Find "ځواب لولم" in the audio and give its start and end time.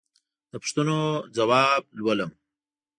1.37-2.31